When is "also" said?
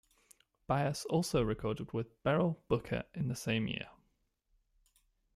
1.11-1.43